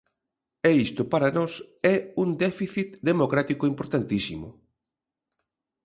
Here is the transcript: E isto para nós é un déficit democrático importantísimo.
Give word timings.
E 0.69 0.71
isto 0.85 1.01
para 1.11 1.33
nós 1.37 1.53
é 1.93 1.95
un 2.23 2.29
déficit 2.43 2.89
democrático 3.09 3.63
importantísimo. 3.71 4.47